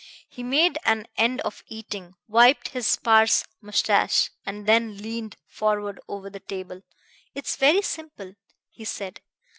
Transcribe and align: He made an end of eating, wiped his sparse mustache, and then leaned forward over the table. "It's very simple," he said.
He 0.27 0.41
made 0.41 0.79
an 0.83 1.05
end 1.15 1.41
of 1.41 1.63
eating, 1.67 2.15
wiped 2.27 2.69
his 2.69 2.87
sparse 2.87 3.43
mustache, 3.61 4.31
and 4.47 4.65
then 4.65 4.97
leaned 4.97 5.37
forward 5.45 5.99
over 6.07 6.27
the 6.27 6.39
table. 6.39 6.81
"It's 7.35 7.55
very 7.55 7.83
simple," 7.83 8.33
he 8.71 8.83
said. 8.83 9.21